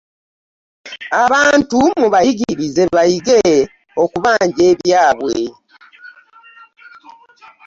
[1.23, 3.39] Abantu mubayigirize bayige
[4.03, 5.39] okubanja ebyabwe.